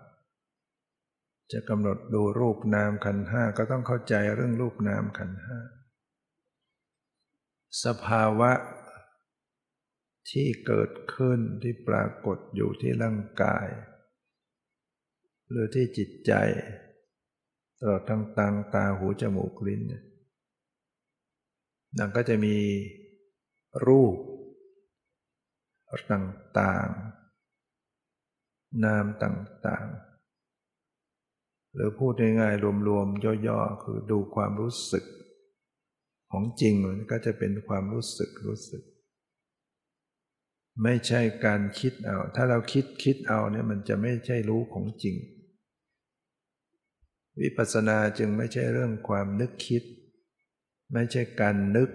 [1.53, 5.59] จะกำหนดดูรูปนามขันห้าก็ต้องเข้าใจเรื่องรูปนามขันห้า
[7.85, 8.53] สภาวะ
[10.31, 13.67] ที่เกิดขึ้นที่ปรากฏอยู่ที่ร่างกาย
[15.51, 16.33] หรือที่จิตใจ
[17.81, 19.83] ตลอดทั้งตังตาหูจมูกลิ้น
[21.99, 22.57] นั่นก็จะมี
[23.87, 24.17] รูป
[26.13, 35.05] ต่างๆ นามต่างๆ หรือพูดง่ายๆ รวมๆ ย่อๆ คือดูความรู้สึก
[36.31, 38.83] ของจริงมันก็จะเป็นความรู้สึกรู้สึก
[40.83, 45.17] ไม่ใช่การคิดเอา ถ้าเราคิดคิดเอาเนี่ยมันจะไม่ใช่รู้ของจริง
[47.41, 49.83] วิปัสสนาจึงไม่ใช่เรื่องความนึกคิด
[50.93, 51.91] ไม่ใช่การนึก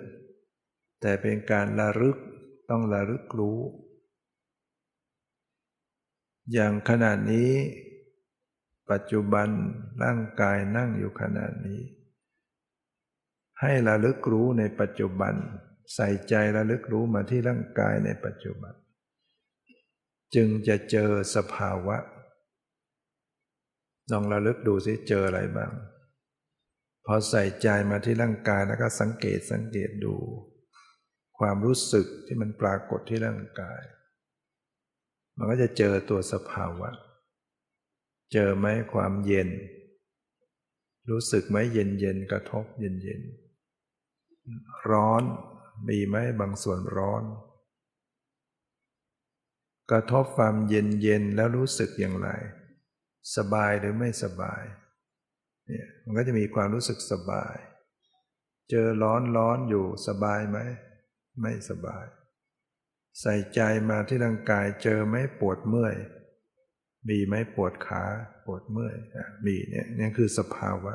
[1.02, 2.17] แต่เป็นการระลึก
[2.69, 3.60] ต้องระลึกรู้
[6.54, 7.52] อย่างขณะนี้
[8.91, 9.48] ปัจจุบัน
[10.04, 11.82] ร่างกายนั่งอยู่ขณะนี้
[13.62, 15.34] ให้ระลึกรู้ในปัจจุบัน
[15.93, 18.74] ใส่ใจระลึกรู้มาที่ร่างกายในปัจจุบัน
[20.36, 21.98] จึงจะเจอสภาวะ
[24.12, 25.72] ลองระลึกดูสิเจออะไรบ้าง
[27.06, 30.15] พอใส่ใจมาที่ร่างกายแล้วก็สังเกตสังเกตดู
[31.39, 33.82] ความรู้สึกที่มันปรากฏที่ร่างกาย
[35.38, 36.89] มันก็จะเจอตัวสภาวะ
[38.34, 39.50] เจอไหมความเย็น
[41.10, 43.22] รู้สึกไหมเย็นเย็นกระทบเย็นเย็น
[44.91, 45.24] ร้อน
[45.88, 47.24] มีไหมบางส่วนร้อน
[49.91, 52.30] กระทบความเย็นเย็นแล้วรู้สึกอย่างไร
[53.36, 54.64] สบายหรือไม่สบาย
[55.68, 57.56] เนี่ยมันก็จะมีความรู้สึกสบาย
[58.70, 60.60] เจอร้อนร้อนอยู่สบายไหม
[61.42, 62.06] ไม่สบาย
[63.22, 63.60] ใส่ใจ
[63.90, 65.96] มาที่ร่างกายเจอไหมปวดเมื่อย
[67.10, 68.04] มีไหมปวดขา
[68.46, 68.96] ปวดเมื่อย
[69.46, 70.94] มีเนี่ยนี่คือสภาวะ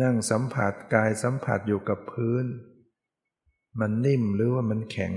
[0.00, 2.44] นั่งสัมผัสกายสัมผัสอยู่กับพื้น
[3.80, 5.12] มันนิ่มหรือว่ามันแข็ง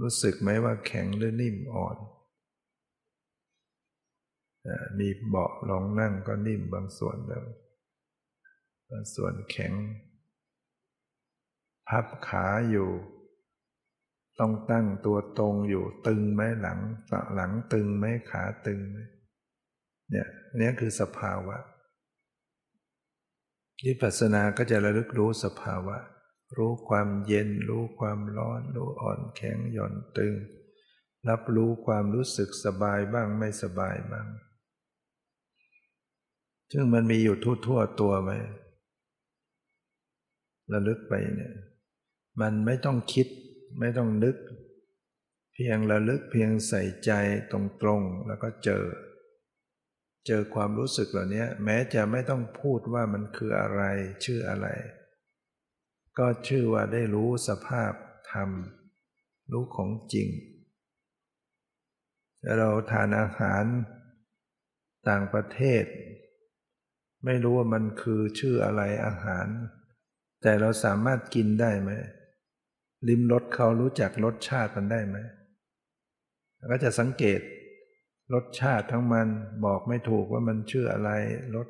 [0.00, 1.96] รู้สึกไหมว่าแข็งหรือนิ่มอ่อน
[4.98, 7.44] มีเบาะรองนั่งก็นิ่มบางส่วนแล้ว
[8.90, 9.72] บางส่วนแข็ง
[11.88, 12.90] พับขาอยู่
[14.38, 16.80] ต้องตั้งตัวตรงอยู่ตึงไหมหลัง
[17.34, 18.98] หลังตึงไหมขาตึงไหม
[20.10, 21.56] เนี่ยนี่คือสภาวะ
[23.84, 25.96] วิปัสสนาก็จะระลึกรู้สภาวะ
[26.56, 30.34] รู้ความเย็น รู้ความร้อน รู้อ่อนแข็งหย่อนตึง
[31.28, 34.26] รับรู้ความรู้สึกสบายบ้างไม่สบายบ้าง
[36.72, 38.30] ซึ่งมันมีอยู่ทั่วๆตัวไหม
[40.72, 41.54] ระลึกไปเนี่ย
[42.40, 43.26] มันไม่ต้องคิด
[43.80, 44.36] ไม่ต้องนึก
[45.54, 47.10] เพียงระลึกเพียงใส่ใจ
[47.52, 47.54] ต
[47.86, 48.84] รงๆแล้วก็เจอ
[50.26, 53.82] เจอความรู้สึกเหล่านี้แม้จะไม่ต้องพูดว่ามันคืออะไร
[54.24, 54.66] ชื่ออะไร
[56.18, 57.92] ก็ชื่อว่าได้รู้สภาพ
[58.32, 58.50] ธรรม
[59.52, 60.28] รู้ของจริง
[62.58, 63.64] เราทานอาหาร
[65.08, 65.84] ต่างประเทศ
[67.24, 69.46] ไม่รู้ว่ามันคือชื่ออะไรอาหาร
[70.42, 71.90] แต่เราสามารถกินได้ไหม
[73.08, 75.16] ลิ้มรสเขารู้จักรสชาติมันได้ไหม
[76.70, 77.40] ก็จะสังเกต
[78.34, 79.28] รสชาติทั้งมัน
[79.64, 81.10] บอกไม่ถูกว่ามันชื่ออะไร
[81.56, 81.68] รส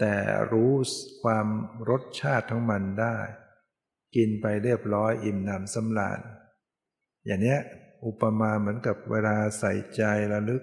[0.00, 0.14] แต่
[0.52, 0.72] รู้
[1.22, 1.46] ความ
[1.90, 3.16] รสชาติทั้งมันได้
[4.16, 6.20] กินไปเรียบร้อยอิ่มหนำสำราญ
[7.26, 7.60] อย่างเนี้ย
[8.04, 10.62] อุปมาเหมือนกับเวลาใส่ใจระลึก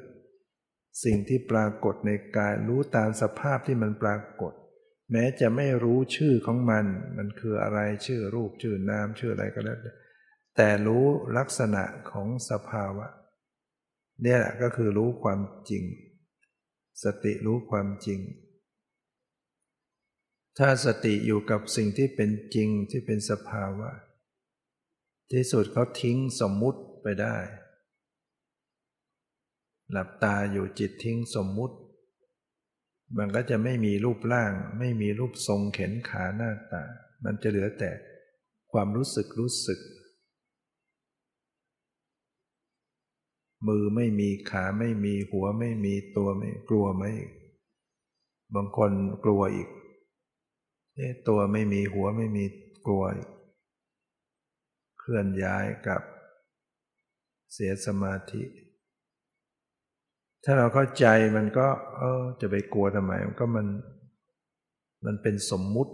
[1.04, 4.54] สิ่งที่ปรากฏในกายรู้ตามสภาพที่มันปรากฏ
[5.12, 6.86] แม้จะไม่รู้ชื่อของมัน
[7.18, 9.78] มันคืออะไรชื่อรูปชื่อนามชื่ออะไรก็แล้ว
[10.56, 11.06] แต่รู้
[11.38, 13.08] ลักษณะของสภาวะ
[14.24, 15.84] เนี่ยก็คือรู้ความจริง
[17.04, 18.20] สติรู้ความจริง
[20.58, 23.90] ถ้าสติอยู่กับสิ่งที่เป็นจริงที่เป็นสภาวะ
[25.32, 27.38] ที่สุดเขาทิ้งสมมุติไปได้
[29.94, 31.78] หลับตาอยู่จิตทิ้งสมมุติ
[33.18, 36.84] มันก็จะไม่มีรูปร่าง ไม่มีรูปทรงเข็นขาหน้าตา
[37.24, 37.92] มันจะเหลือแต่
[38.72, 39.80] ความรู้สึกรู้สึก
[43.68, 47.12] มือไม่มีขาไม่มีหัวไม่มีตัวไม่กลัวไม่
[48.56, 48.92] บางคน
[49.24, 49.70] กลัวอีก
[51.28, 52.46] ตัวไม่มีหัวไม่มี
[52.86, 53.04] กลัว
[55.00, 56.02] เคลื่อนย้ายกับ
[57.54, 58.44] เสียสมาธิ
[60.44, 63.68] ถ้าเราเข้าใจมันก็ เออ จะไปกลัวทำไมมันก็มัน
[65.06, 65.94] มันเป็นสมมุติ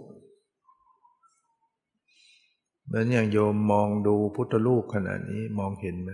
[2.86, 6.12] เหมือนอย่างโยมมองดูพุทธรูปขนาดนี้มองเห็นไหม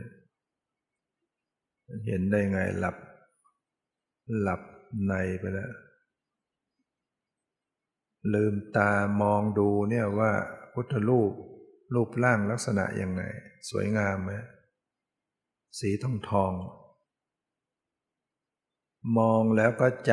[2.08, 2.96] เห็นได้ไงหลับ
[4.42, 4.62] หลับ
[5.08, 5.72] ในไปแล้ว
[8.34, 10.32] ลืมตามองดูเนี่ยว่า
[10.74, 11.32] พุทธรูป
[11.94, 13.22] รูปร่างลักษณะยังไง
[13.70, 14.32] สวยงามไหม
[15.80, 16.52] สีทองทอง
[19.18, 20.12] มองแล้วก็จ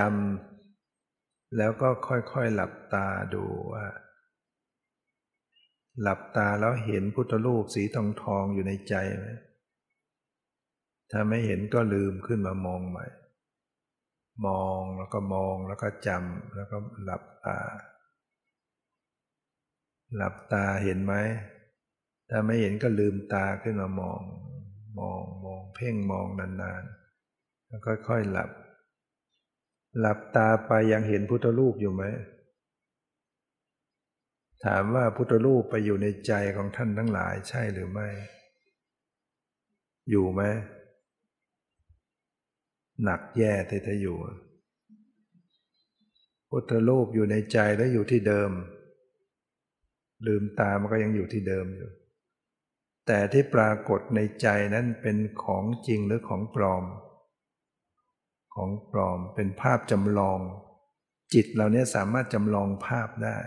[0.76, 3.86] ำแล้วก็ค่อยๆหลับตาดูว่า
[6.02, 9.28] หลับตาแล้วเห็นพุทธรูปสีทองทองอยู่ในใจไหม
[11.10, 13.06] ถ้าไม่เห็นก็ลืมขึ้นมามองใหม่
[14.46, 17.58] มองแล้วก็มองแล้วก็จำแล้วก็หลับตา
[20.16, 21.14] หลับตาเห็นไหม
[22.30, 24.20] ถ้าไม่เห็นก็ลืมตาขึ้นมามอง
[24.98, 28.50] มองมองเพ่งมองนานๆ แล้วค่อยๆหลับ
[29.98, 32.04] หลับตาไปยังเห็นพุทธรูปอยู่ไหม
[34.64, 38.08] ถามว่าพุทธรูปไปอยู่ในใจของท่านทั้งหลายใช่หรือไม่
[40.10, 40.42] อยู่ไหม
[43.04, 44.16] หนักแย่แต่ถ้าอยู่
[46.50, 48.50] พุทธรูปอยู่ในใจแล้วอยู่ที่เดิม
[50.26, 51.90] ลืมตามันก็ยังอยู่ที่เดิมอยู่
[53.06, 56.84] แต่ที่ปรากฏในใจนั้นเป็นของจริงหรือของปลอม
[58.54, 60.40] ของปลอมเป็นภาพจำลอง
[61.34, 63.38] จิตเราเนี่ยสามารถจำลองภาพได้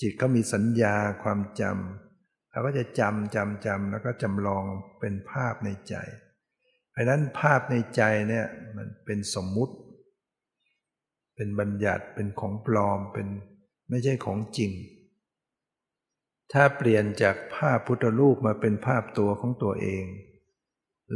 [0.00, 4.64] จิตก็มีสัญญาความจำเขาก็จะจำจำจำแล้วก็จำลอง
[5.00, 5.94] เป็นภาพในใจ
[6.90, 9.74] เพราะนั้นภาพในใจเนี่ยมันเป็นสมมุติ
[11.36, 13.28] เป็นบัญญัติเป็นของปลอมเป็น
[13.90, 14.72] ไม่ใช่ของจริง
[16.52, 20.04] ถ้าเปลี่ยนจากภาพพุทธรูปมาเป็นภาพตัวของตัวเอง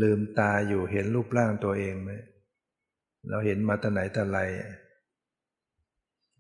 [0.03, 2.11] ลืมตาอยู่เห็นรูปร่างตัวเองไหม
[3.29, 4.39] เราเห็นมาแต่ไหนแต่ไร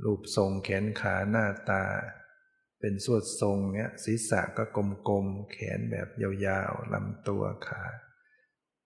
[0.04, 1.82] รูปทรงแขนขาหน้าตา
[2.80, 4.64] เป็นสวดทรงเนี้ยศีรษะก็
[5.08, 6.08] กลมๆ แขนแบบ
[6.46, 7.82] ยาวๆลำตัวขา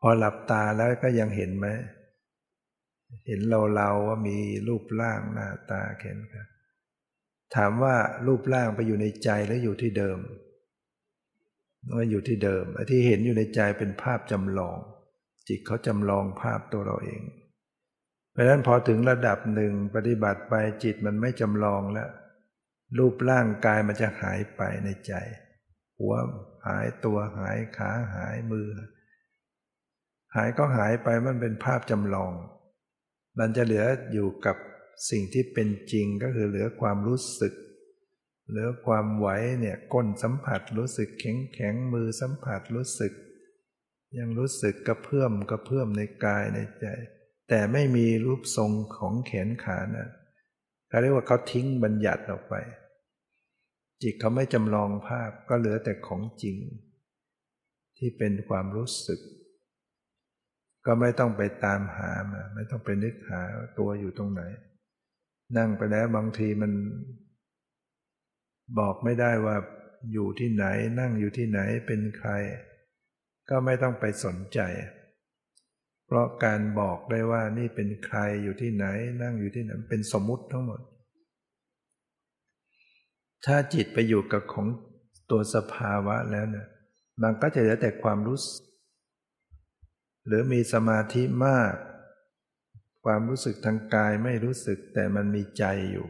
[0.00, 1.66] พอหลับตาแล้วก็ยังเห็นไหม
[3.26, 6.46] เห็นเราเราว่ามีรูปร่างหน้าตาเข็นครับ
[7.54, 10.18] ถามว่ารูปร่างไปอยู่ในใจหรืออยู่ที่เดิม
[11.94, 14.78] ว่าอยู่ที่เดิมที่เห็นอยู่ในใจเป็นภาพจำลอง
[15.48, 17.22] จิตเขาจำลองภาพตัวเราเอง
[18.34, 22.10] เพราะนั้นพอถึงระดับหนึ่งปฏิบัติไปจิตมันไม่จำลองแล้ว
[22.98, 25.12] รูปร่างกายมันจะหายไปในใจ
[25.98, 26.14] หัว
[26.66, 28.68] หายตัวหายขาหายมือ
[30.34, 32.32] หายก็หายไปมันเป็นภาพจำลอง
[33.38, 34.56] มันจะเหลืออยู่กับ
[35.10, 37.54] สิ่งที่เป็นจริงก็คือเหลือความรู้สึก
[38.48, 39.28] เหลือความไหว
[39.60, 43.12] เนี่ยก้นสัมผัสรู้สึกแข็งแข็งมือสัมผัสรู้สึก
[44.18, 46.86] ยังรู้สึกกระเพื่อมกระเพื่อมในกายในใจ
[47.48, 50.08] แต่ไม่มีรูปทรงของแขนขานะ
[50.88, 52.54] เขาเรียกว่าเขาทิ้งบัญญัติออกไป
[54.02, 56.56] จิตเขาไม่จำลองภาพก็เหลือแต่ของจริง
[57.98, 59.20] ที่เป็นความรู้สึก
[60.86, 63.40] ก็ไม่ต้องไปตามหามาไม่ต้องไปนึกหา
[63.78, 64.42] ตัวอยู่ตรงไหน
[65.56, 66.72] นั่งไปแล้วบางทีมัน
[68.78, 69.56] บอกไม่ได้ว่า
[70.12, 70.64] อยู่ที่ไหน
[71.00, 72.30] นั่งอยู่ที่ไหนเป็นใคร
[73.50, 74.60] ก็ไม่ต้องไปสนใจ
[76.14, 78.86] ราะการบอกได้ว่านี่เป็นใครอยู่ที่ไหน
[79.22, 80.80] นั่งอยู่ที่ไหนเป็นสมมุติทั้งหมด
[83.46, 84.66] ถ้าจิตไปอยู่กับของ
[85.30, 86.66] ตัวสภาวะแล้วเนี่ย
[87.22, 88.62] มันก็จะเหลือแต่ความรู้สึก
[90.26, 91.74] หรือมีสมาธิมาก
[93.04, 96.06] ความรู้สึกทางกายไม่รู้สึกแต่มันมีใจอยู่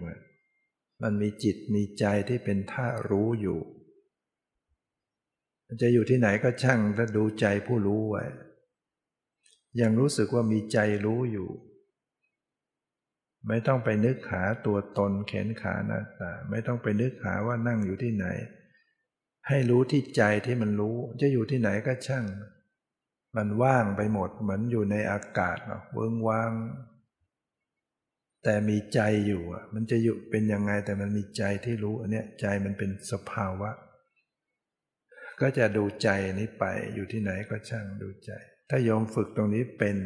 [1.03, 3.61] มันมีจิตมีใจที่เป็นท่ารู้อยู่
[5.83, 8.25] จะอยู่ที่ไหนก็ช่างถ้าดูใจผู้รู้ไว้
[9.81, 11.49] ยังรู้สึกว่ามีใจรู้อยู่
[13.49, 18.27] ไม่ต้องไปนึกหาตัวตนแขนขาหน้าตาไม่ต้องไปนึกหาว่านั่งอยู่ที่ไหน
[19.49, 22.25] ให้รู้ที่ใจที่มันรู้ จะอยู่ที่ไหนก็ช่าง
[23.37, 25.59] มันว่างไปหมดเหมือนอยู่ในอากาศ
[25.93, 26.53] เวิงว่าง
[28.45, 29.43] แต่มีใจอยู่
[29.75, 33.71] มันจะอยู่เป็นยังไงแต่มันมีใจที่รู้อันเนี้ยใจมันเป็นสภาวะ
[35.41, 36.65] ก็จะดูใจนี้ไป
[36.95, 38.33] อยู่ที่ไหนก็ช่างดูใจ
[38.69, 39.97] ถ้าโยมฝึกตรงนี้เป็น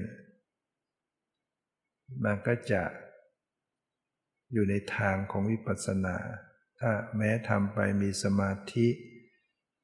[2.24, 2.82] มันก็จะ
[4.52, 6.16] อยู่ในทางของวิปัสสนา
[6.80, 8.88] ถ้าแม้ทำไปมีสมาธิ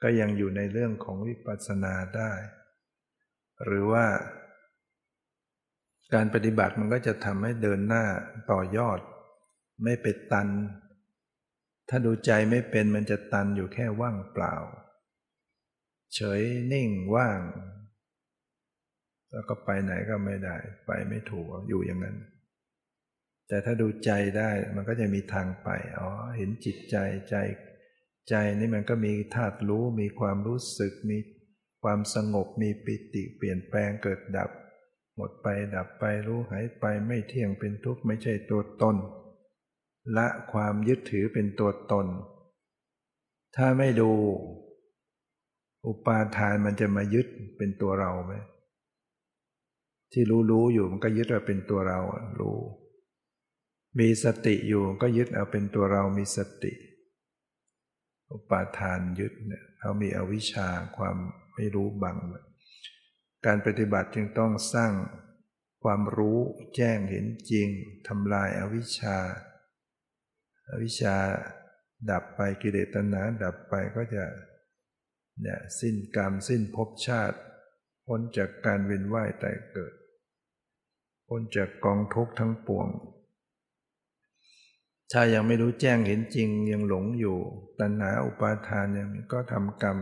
[0.02, 2.32] ก็ยังอยู่ในเรื่องของวิปัสสนาได้
[3.64, 4.06] หรือว่า
[6.14, 8.04] การปฏิบัติมันก็จะทำให้เดินหน้า
[8.50, 8.98] ต่อยอด
[9.84, 10.48] ไม่ไปตัน
[11.88, 14.54] ถ้าดูใจไม่เป็นมันจะตันอยู่แค่ว่างเปล่า
[16.14, 17.40] เฉยนิ่งว่าง
[19.34, 20.56] แล้วก็ไปไหนก็ไม่ได้
[20.86, 22.16] ไปไม่ถูกอยู่อย่างนั้น
[23.48, 25.68] แต่ถ้าดูใจได้มันก็จะมีทางไป
[25.98, 26.96] อ๋อเห็นจิตใจ
[27.30, 27.36] ใจ
[28.28, 31.18] ใจนี่มันก็มีธาตุรู้ มีความรู้สึก มี
[31.82, 34.50] ความสงบ มีปิติเปลี่ยนแปลงเกิดดับ
[35.16, 38.96] หมดไปดับไปรู้หายไปไม่เที่ยงเป็นทุกข์ไม่ใช่ตัวตน
[40.16, 42.06] ละความยึดถือเป็นตัวตน
[43.56, 44.10] ถ้าไม่ดู
[45.86, 47.26] อุปาทานมันจะมายึด
[47.56, 48.34] เป็นตัวเราไหม
[50.14, 51.98] ที่รู้รู้อยู่มันก็ยึดว่าเป็นตัวเรา
[52.40, 52.58] รู้
[53.98, 56.72] มีสติอยู่ก็ยึดเอาเป็นตัวเรามีสติ
[58.30, 61.16] อุปาทานยึดเนี่ยเขามีอวิชชาความ
[61.54, 62.18] ไม่รู้บัง
[63.46, 64.92] การปฏิบัติจึงต้องสร้าง
[65.82, 66.38] ความรู้
[66.76, 67.68] แจ้งเห็นจริง
[68.08, 69.18] ทำลายอาวิชชา
[70.70, 71.16] อาวิชชา
[72.10, 74.24] ดับไปกิเลสตัณหาดับไปก็จะ
[75.42, 77.38] เนี่ยสิ้นกรรมสิ้นภพชาติ
[78.06, 79.92] พ้นจากการเวียนว่ายตายเกิด
[81.36, 82.88] พ้นจากกองทุกข์ทั้งปวง
[85.12, 87.38] ถ้ายังไม่รู้แจ้งเห็นจริงยังหลงอยู่
[87.80, 89.98] ตัณหาอุปาทานยังก็ทำกรรม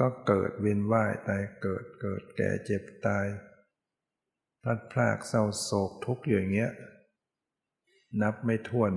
[0.00, 3.26] ก็เกิดเวียนว่ายตายเกิดเกิดแก่เจ็บตาย
[4.62, 6.70] พลัดพรากเศร้าโศกทุกข์อย่างเงี้ย
[8.22, 8.92] นับไม่ถ้วน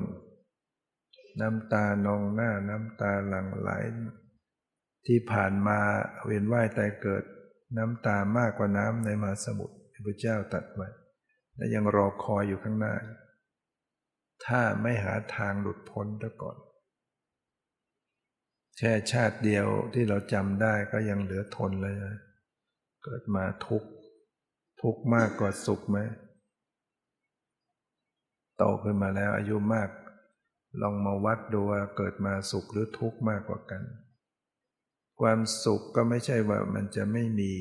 [1.42, 3.70] น้ำตานองหน้าน้ำตาหลั่งไหล
[5.06, 5.80] ที่ผ่านมา
[6.26, 7.24] เวียนว่ายตายเกิด
[7.78, 9.76] น้ำตามากกว่าน้ำในมหาสมุทร
[10.06, 10.90] พระเจ้าตัดไว้
[11.58, 12.96] และยังรอคอยอยู่ข้างหน้า
[14.46, 16.58] ถ้าไม่หาทางหลุดพ้นซะก่อน
[18.78, 22.16] แค่ชาติเดียวที่เราจำได้ก็ยังเหลือทนเลยนะ
[23.04, 23.90] เกิดมาทุกข์
[24.82, 25.98] ทุกข์มากกว่าสุขไหม
[28.58, 29.90] โตขึ้นมาแล้วอายุมาก
[30.82, 33.84] ลองมาวัดดูว่าเกิดมาสุขหรือทุกข์มากกว่ากัน
[35.22, 37.54] ความสุขก็ไม่ใช่ว่ามันจะไม่มี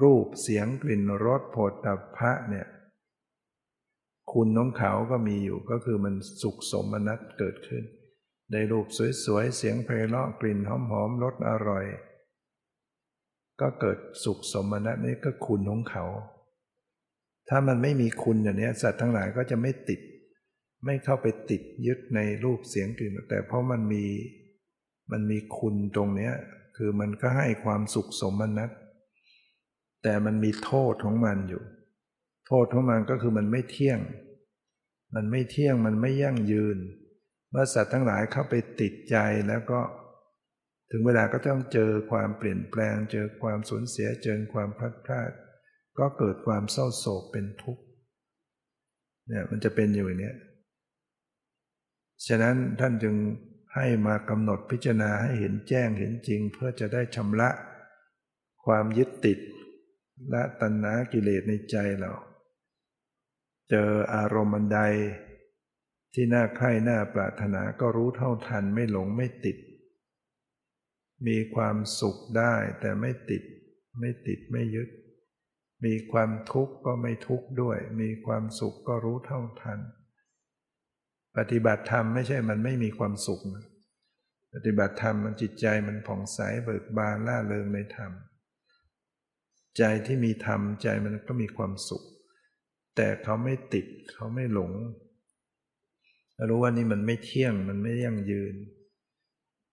[0.00, 2.66] รูปเสียงกลิ่นรสโผฏฐัพพะเนี่ย
[4.32, 7.84] คุณน้องเขาก็มีอยู่ก็คือมันสุขสมนัตเกิดขึ้น
[8.52, 8.86] ได้รูป
[9.24, 10.70] สวยๆ เสียงไพเราะกลิ่นห
[11.00, 11.84] อมๆรสอร่อย
[13.60, 16.04] ก็เกิดสุขสมนัตนี่ก็คุณของเขา
[17.48, 20.00] ถ้ามันไม่มีคุณอย่างนี้สัตว์ทั้งหลายก็จะไม่ติด
[20.84, 24.04] ไม่เข้าไปติดยึดในรูปเสียงกลิ่น แต่เพราะมันมี
[25.12, 26.32] มันมีคุณตรงเนี้ย
[26.76, 28.70] คือมันก็ให้ความสุขสมนัต
[30.04, 31.62] แต่มันมีโทษของมันอยู่
[32.48, 34.00] โทษของมันก็คือมันไม่เที่ยง
[35.14, 36.78] มันไม่เที่ยงมันไม่ยั่งยืน
[37.50, 39.16] เมื่อสัตว์ทั้งหลายเข้าไปติดใจ
[39.48, 39.80] แล้วก็
[40.90, 45.30] ถึงเวลาก็ต้องเจอความเปลี่ยนแปลง เจอความสูญเสียเจอความพลาดพลาด
[45.98, 47.82] ก็เกิดความเศร้าโศกเป็นทุกข์
[49.28, 50.34] เนี่ยมันจะเป็นอยู่อย่างนี้
[52.26, 53.14] ฉะนั้นท่านจึง
[53.74, 57.50] ให้มากำหนดพิจารณาให้เห็นแจ้งเห็นจริง เพื่อจะได้ชำระ
[58.64, 59.38] ความยึดติด
[60.32, 62.12] ละตัณหากิเลสในใจเรา
[63.70, 64.80] เจออารมณ์ใด
[66.14, 69.56] ที่น่าใคร่น่าปรารถนาก็รู้เท่าทันไม่หลงไม่ติด
[71.26, 73.42] มีความสุขได้แต่ไม่ติด
[74.00, 74.88] ไม่ติดไม่ยึด
[75.84, 79.80] มีความทุกข์ก็ไม่ทุกข์ด้วย มีความสุขก็รู้เท่าทัน
[81.36, 83.42] ปฏิบัติธรรมไม่ใช่มันไม่มีความสุข
[84.54, 88.12] ปฏิบัติธรรมมันจิตใจมันผ่องใสเบิกบานล่าเริงในธรรม
[89.78, 92.04] ใจที่มีธรรมใจมันก็มีความสุข
[92.96, 94.72] แต่เขาไม่ติดเขาไม่หลง
[96.48, 98.54] รู้ว่านี่มันไม่เที่ยงมันไม่ยั่งยืน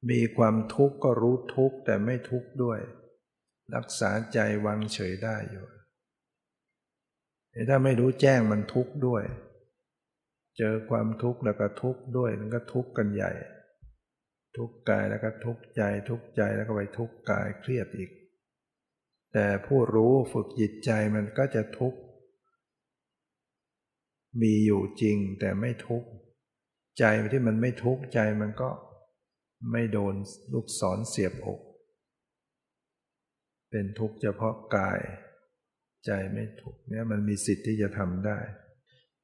[0.10, 2.80] มีความทุกข์ก็รู้ทุกข์แต่ไม่ทุกข์ด้วย
[3.76, 5.66] รักษาใจวางเฉยได้อยู่
[7.70, 9.24] ถ้าไม่รู้แจ้งมันทุกข์ด้วย
[10.58, 13.32] เจอความทุกข์แล้วก็ทุกข์ด้วยมันก็ทุกข์กันใหญ่
[14.58, 18.12] ทุกข์กายแล้วก็ทุกข์ใจ ทุกข์ใจแล้วก็ไปทุกข์กายเครียดอีก
[19.34, 22.00] แต่ผู้รู้ฝึกจิตใจมันก็จะทุกข์
[24.42, 26.10] มีอยู่จริงแต่ไม่ทุกข์
[27.00, 27.04] ใจ
[27.34, 28.70] ที่มันไม่ทุกข์ใจมันก็
[29.72, 30.16] ไม่โดน
[30.54, 31.60] ลูกศรเสียบอก
[33.70, 35.02] เป็นทุกข์เฉพาะกาย
[36.06, 38.40] ใจไม่ทุกข์เนี่ยมันมีสิทธิ์ที่จะทำได้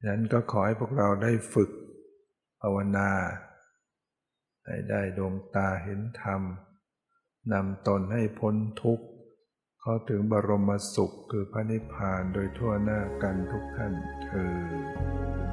[0.02, 1.70] ังนั้นก็ขอให้พวกเราได้ฝึก
[2.60, 3.10] ภาวนา
[4.66, 6.42] ให้ได้ดวงตาเห็นธรรม
[7.52, 13.92] นำตนให้พ้นทุกข์าถึงบรมสุขคือพระนิพพานโดยทั่วหน้ากันทุกท่าน
[14.24, 15.47] เธอ